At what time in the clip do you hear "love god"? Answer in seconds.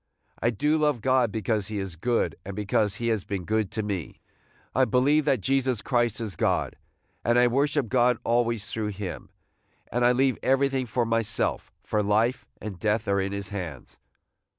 0.79-1.31